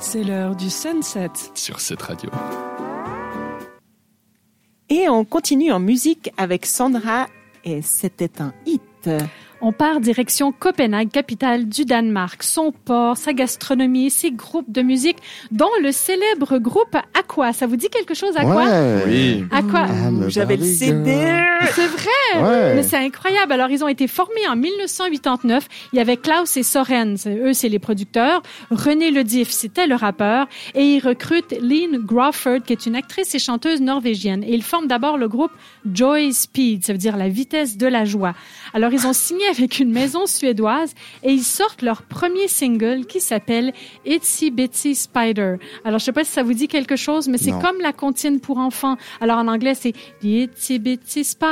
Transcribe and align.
C'est 0.00 0.22
l'heure 0.22 0.54
du 0.54 0.70
sunset. 0.70 1.30
sur 1.54 1.80
cette 1.80 2.02
radio. 2.02 2.30
Et 4.88 5.08
on 5.08 5.24
continue 5.24 5.72
en 5.72 5.80
musique 5.80 6.30
avec 6.36 6.66
Sandra 6.66 7.26
et 7.64 7.82
c'était 7.82 8.40
un 8.40 8.52
hit. 8.64 9.10
On 9.60 9.72
part 9.72 10.00
direction 10.00 10.52
Copenhague, 10.52 11.10
capitale 11.10 11.68
du 11.68 11.84
Danemark. 11.84 12.44
Son 12.44 12.70
port, 12.72 13.16
sa 13.16 13.32
gastronomie, 13.32 14.10
ses 14.10 14.30
groupes 14.30 14.70
de 14.70 14.82
musique, 14.82 15.18
dont 15.50 15.66
le 15.82 15.90
célèbre 15.90 16.58
groupe 16.58 16.96
Aqua. 17.18 17.52
Ça 17.52 17.66
vous 17.66 17.76
dit 17.76 17.88
quelque 17.88 18.14
chose, 18.14 18.36
Aqua? 18.36 18.64
Ouais. 18.64 19.02
Oui. 19.06 19.44
Aqua. 19.50 19.86
I'm 19.88 20.22
a 20.22 20.28
J'avais 20.28 20.56
le 20.56 20.64
CD. 20.64 21.12
C'est 21.74 21.86
vrai, 21.86 22.42
Ouais. 22.42 22.74
mais 22.76 22.82
c'est 22.82 22.96
incroyable. 22.96 23.52
Alors, 23.52 23.70
ils 23.70 23.82
ont 23.84 23.88
été 23.88 24.06
formés 24.06 24.46
en 24.48 24.56
1989. 24.56 25.66
Il 25.92 25.96
y 25.96 26.00
avait 26.00 26.16
Klaus 26.16 26.56
et 26.56 26.62
Soren, 26.62 27.16
eux, 27.26 27.52
c'est 27.52 27.68
les 27.68 27.78
producteurs. 27.78 28.42
René 28.70 29.10
Ledif, 29.10 29.50
c'était 29.50 29.86
le 29.86 29.94
rappeur. 29.94 30.46
Et 30.74 30.84
ils 30.84 31.00
recrutent 31.00 31.54
Lynn 31.60 32.04
Crawford, 32.06 32.62
qui 32.66 32.72
est 32.72 32.86
une 32.86 32.96
actrice 32.96 33.34
et 33.34 33.38
chanteuse 33.38 33.80
norvégienne. 33.80 34.44
Et 34.44 34.54
ils 34.54 34.62
forment 34.62 34.86
d'abord 34.86 35.16
le 35.18 35.28
groupe 35.28 35.52
Joy 35.90 36.32
Speed, 36.32 36.84
ça 36.84 36.92
veut 36.92 36.98
dire 36.98 37.16
la 37.16 37.28
vitesse 37.28 37.76
de 37.76 37.86
la 37.86 38.04
joie. 38.04 38.34
Alors, 38.74 38.92
ils 38.92 39.06
ont 39.06 39.12
signé 39.12 39.46
avec 39.50 39.78
une 39.78 39.90
maison 39.92 40.26
suédoise 40.26 40.92
et 41.22 41.32
ils 41.32 41.42
sortent 41.44 41.82
leur 41.82 42.02
premier 42.02 42.48
single 42.48 43.06
qui 43.06 43.20
s'appelle 43.20 43.72
Itsy 44.06 44.50
Bitsy 44.50 44.94
Spider. 44.94 45.56
Alors, 45.84 45.98
je 45.98 46.04
sais 46.04 46.12
pas 46.12 46.24
si 46.24 46.32
ça 46.32 46.42
vous 46.42 46.52
dit 46.54 46.68
quelque 46.68 46.96
chose, 46.96 47.28
mais 47.28 47.38
c'est 47.38 47.50
comme 47.52 47.80
la 47.80 47.92
comptine 47.92 48.40
pour 48.40 48.58
enfants. 48.58 48.96
Alors, 49.20 49.38
en 49.38 49.48
anglais, 49.48 49.74
c'est 49.74 49.92
itsy 50.22 50.78
bitsy 50.78 51.24
spider 51.24 51.47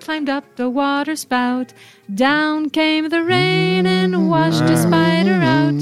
climbed 0.00 0.28
up 0.28 0.44
the 0.56 0.68
water 0.68 1.16
spout. 1.16 1.72
Down 2.12 2.70
came 2.70 3.08
the 3.08 3.22
rain 3.22 3.86
and 3.86 4.28
washed 4.28 4.66
the 4.66 4.76
spider 4.76 5.40
out. 5.42 5.80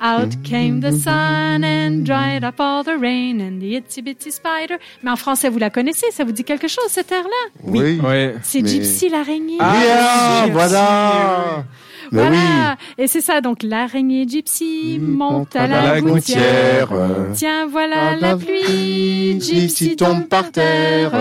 Out 0.00 0.42
came 0.44 0.80
the 0.80 0.92
sun 0.92 1.64
and 1.64 2.04
dried 2.04 2.44
up 2.44 2.60
all 2.60 2.84
the 2.84 2.98
rain 2.98 3.40
and 3.40 3.60
the 3.60 3.74
itsy 3.74 4.02
bitsy 4.02 4.30
spider. 4.30 4.78
Mais 5.02 5.10
en 5.10 5.16
français, 5.16 5.48
vous 5.48 5.58
la 5.58 5.70
connaissez, 5.70 6.06
ça 6.12 6.24
vous 6.24 6.32
dit 6.32 6.44
quelque 6.44 6.68
chose, 6.68 6.84
cette 6.88 7.10
air-là? 7.10 7.50
Oui. 7.62 8.00
Ouais. 8.00 8.34
C'est 8.42 8.60
Mais- 8.60 8.68
Gypsy 8.68 9.08
l'araignée. 9.08 9.56
Ah, 9.60 10.42
Gypsy. 10.44 10.50
voilà. 10.52 11.64
Mais 12.12 12.20
voilà. 12.20 12.76
oui. 12.98 13.04
Et 13.04 13.06
c'est 13.08 13.22
ça, 13.22 13.40
donc 13.40 13.62
l'araignée 13.62 14.28
Gypsy 14.28 14.98
monte 15.00 15.56
à 15.56 15.66
la, 15.66 16.00
gouttière. 16.00 16.88
Tiens, 17.32 17.66
voilà 17.66 18.10
à 18.10 18.16
la 18.16 18.36
pluie, 18.36 19.40
Gypsy 19.40 19.96
tombe 19.96 20.26
par 20.26 20.52
terre. 20.52 21.12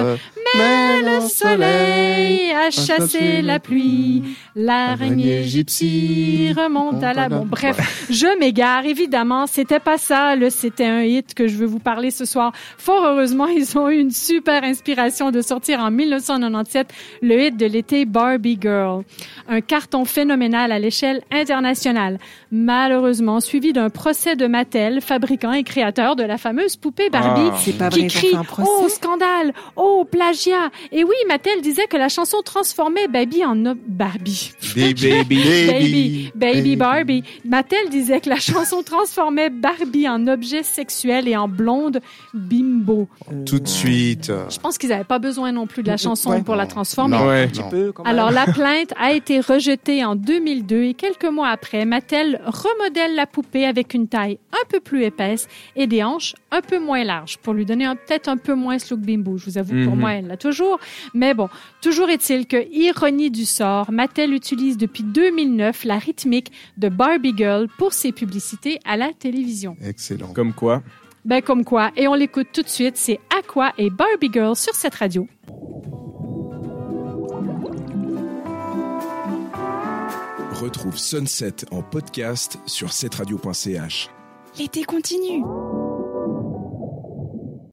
Mais 0.55 1.01
le 1.01 1.27
soleil 1.27 2.42
a 2.67 2.71
chassé 2.71 3.41
la 3.41 3.59
pluie. 3.59 4.23
L'araignée 4.55 5.43
gypsy 5.43 6.53
remonte 6.55 7.03
à 7.03 7.13
la... 7.13 7.29
Bon, 7.29 7.45
bref, 7.45 8.07
je 8.09 8.37
m'égare. 8.39 8.85
Évidemment, 8.85 9.47
c'était 9.47 9.79
pas 9.79 9.97
ça. 9.97 10.35
Là, 10.35 10.49
c'était 10.49 10.85
un 10.85 11.03
hit 11.03 11.33
que 11.33 11.47
je 11.47 11.55
veux 11.57 11.65
vous 11.65 11.79
parler 11.79 12.11
ce 12.11 12.25
soir. 12.25 12.51
Fort 12.77 13.03
heureusement, 13.05 13.47
ils 13.55 13.77
ont 13.77 13.89
eu 13.89 13.97
une 13.97 14.11
super 14.11 14.63
inspiration 14.63 15.31
de 15.31 15.41
sortir 15.41 15.79
en 15.79 15.91
1997 15.91 16.87
le 17.21 17.47
hit 17.47 17.57
de 17.57 17.65
l'été 17.65 18.05
Barbie 18.05 18.57
Girl. 18.61 19.03
Un 19.47 19.61
carton 19.61 20.05
phénoménal 20.05 20.71
à 20.71 20.79
l'échelle 20.79 21.21
internationale. 21.31 22.19
Malheureusement, 22.51 23.39
suivi 23.39 23.73
d'un 23.73 23.89
procès 23.89 24.35
de 24.35 24.47
Mattel, 24.47 25.01
fabricant 25.01 25.51
et 25.51 25.63
créateur 25.63 26.15
de 26.15 26.23
la 26.23 26.37
fameuse 26.37 26.75
poupée 26.75 27.09
Barbie 27.09 27.49
Ah. 27.51 27.57
Qui 27.63 27.71
vrai, 27.71 28.07
crie. 28.07 28.35
Oh 28.59 28.87
scandale, 28.89 29.53
oh 29.75 30.05
plagiat. 30.09 30.69
Et 30.91 31.03
oui, 31.03 31.15
Mattel 31.27 31.61
disait 31.61 31.87
que 31.87 31.97
la 31.97 32.09
chanson 32.09 32.37
transformait 32.53 33.07
Baby 33.07 33.43
en 33.45 33.65
ob- 33.65 33.79
Barbie. 33.87 34.51
Baby. 34.75 35.23
Baby, 35.27 36.31
baby 36.35 36.75
Barbie. 36.75 37.23
Mattel 37.45 37.89
disait 37.89 38.19
que 38.21 38.29
la 38.29 38.35
chanson 38.39 38.83
transformait 38.83 39.49
Barbie 39.49 40.07
en 40.07 40.27
objet 40.27 40.61
sexuel 40.61 41.27
et 41.27 41.35
en 41.35 41.47
blonde 41.47 41.99
bimbo. 42.33 43.07
Tout 43.45 43.59
de 43.59 43.67
suite. 43.67 44.31
Je 44.49 44.59
pense 44.59 44.77
qu'ils 44.77 44.89
n'avaient 44.89 45.03
pas 45.03 45.17
besoin 45.19 45.51
non 45.51 45.65
plus 45.67 45.81
de 45.83 45.87
la 45.87 45.97
chanson 45.97 46.29
Ouais. 46.29 46.41
pour 46.43 46.55
la 46.55 46.67
transformer. 46.67 47.17
Non, 47.17 47.27
Ouais. 47.27 47.49
non. 47.55 47.69
peu, 47.69 47.91
quand 47.91 48.03
même. 48.03 48.13
Alors 48.13 48.29
la 48.31 48.45
plainte 48.53 48.93
a 48.99 49.13
été 49.13 49.39
rejetée 49.39 50.05
en 50.05 50.15
2002 50.15 50.83
et 50.83 50.93
quelques 50.93 51.25
mois 51.25 51.49
après, 51.49 51.85
Mattel 51.85 52.39
remodèle 52.45 53.15
la 53.15 53.25
poupée 53.25 53.65
avec 53.65 53.93
une 53.95 54.07
taille 54.07 54.37
un 54.51 54.65
peu 54.69 54.79
plus 54.79 55.03
épaisse 55.03 55.47
et 55.75 55.87
des 55.87 56.03
hanches 56.03 56.35
un 56.51 56.61
peu 56.61 56.77
moins 56.79 57.03
larges 57.03 57.37
pour 57.37 57.53
lui 57.53 57.65
donner 57.65 57.85
un- 57.85 57.95
peut-être 57.95 58.27
un 58.27 58.37
peu 58.37 58.53
moins 58.53 58.77
ce 58.79 58.93
look 58.93 59.01
bimbo. 59.03 59.37
Je 59.37 59.45
vous 59.45 59.57
avoue 59.57 59.83
pour 59.85 59.95
Mhm. 59.95 59.99
moi, 59.99 60.13
elle 60.13 60.27
l'a 60.27 60.37
toujours. 60.37 60.79
Mais 61.15 61.33
bon, 61.33 61.49
toujours 61.81 62.09
est-il 62.09 62.42
que, 62.45 62.67
ironie 62.71 63.31
du 63.31 63.45
sort, 63.45 63.91
Mattel 63.91 64.33
utilise 64.33 64.77
depuis 64.77 65.03
2009 65.03 65.85
la 65.85 65.97
rythmique 65.97 66.51
de 66.77 66.89
Barbie 66.89 67.33
Girl 67.35 67.67
pour 67.77 67.93
ses 67.93 68.11
publicités 68.11 68.79
à 68.85 68.97
la 68.97 69.13
télévision. 69.13 69.75
Excellent. 69.83 70.33
Comme 70.33 70.53
quoi? 70.53 70.83
Ben 71.25 71.41
comme 71.41 71.63
quoi, 71.63 71.91
et 71.95 72.07
on 72.07 72.15
l'écoute 72.15 72.47
tout 72.51 72.63
de 72.63 72.67
suite, 72.67 72.97
c'est 72.97 73.19
Aqua 73.37 73.73
et 73.77 73.89
Barbie 73.89 74.29
Girl 74.31 74.55
sur 74.55 74.75
cette 74.75 74.95
radio. 74.95 75.27
Retrouve 80.51 80.97
Sunset 80.97 81.55
en 81.71 81.81
podcast 81.81 82.57
sur 82.67 82.91
cetteradio.ch. 82.91 84.09
L'été 84.57 84.83
continue. 84.83 85.43